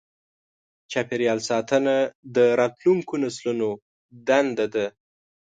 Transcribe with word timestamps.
چاپېریال 0.91 1.39
ساتنه 1.49 1.95
د 2.35 2.37
راتلونکو 2.59 3.13
نسلونو 3.23 3.69
دنده 4.27 4.65
ده. 4.73 4.85